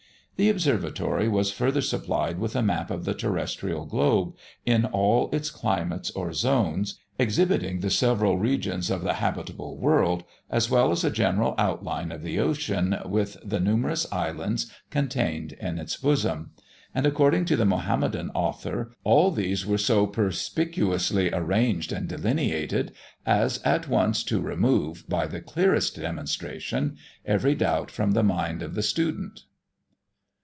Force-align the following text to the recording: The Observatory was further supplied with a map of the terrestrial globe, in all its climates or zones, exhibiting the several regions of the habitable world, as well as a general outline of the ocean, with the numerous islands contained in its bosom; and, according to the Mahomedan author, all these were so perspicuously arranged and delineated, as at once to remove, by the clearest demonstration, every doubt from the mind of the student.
The 0.37 0.49
Observatory 0.49 1.27
was 1.29 1.51
further 1.51 1.81
supplied 1.81 2.39
with 2.39 2.55
a 2.55 2.63
map 2.63 2.89
of 2.89 3.05
the 3.05 3.13
terrestrial 3.13 3.85
globe, 3.85 4.35
in 4.65 4.85
all 4.85 5.29
its 5.31 5.51
climates 5.51 6.09
or 6.09 6.33
zones, 6.33 6.99
exhibiting 7.19 7.81
the 7.81 7.91
several 7.91 8.39
regions 8.39 8.89
of 8.89 9.03
the 9.03 9.13
habitable 9.21 9.77
world, 9.77 10.23
as 10.49 10.67
well 10.67 10.89
as 10.91 11.03
a 11.03 11.11
general 11.11 11.53
outline 11.59 12.11
of 12.11 12.23
the 12.23 12.39
ocean, 12.39 12.97
with 13.05 13.37
the 13.45 13.59
numerous 13.59 14.11
islands 14.11 14.65
contained 14.89 15.51
in 15.53 15.77
its 15.77 15.95
bosom; 15.95 16.53
and, 16.95 17.05
according 17.05 17.45
to 17.45 17.55
the 17.55 17.63
Mahomedan 17.65 18.31
author, 18.33 18.91
all 19.03 19.29
these 19.29 19.63
were 19.67 19.77
so 19.77 20.07
perspicuously 20.07 21.29
arranged 21.31 21.91
and 21.91 22.07
delineated, 22.07 22.93
as 23.27 23.61
at 23.61 23.87
once 23.87 24.23
to 24.23 24.41
remove, 24.41 25.07
by 25.07 25.27
the 25.27 25.39
clearest 25.39 25.97
demonstration, 25.97 26.97
every 27.27 27.53
doubt 27.53 27.91
from 27.91 28.13
the 28.13 28.23
mind 28.23 28.63
of 28.63 28.73
the 28.73 28.81
student. 28.81 29.41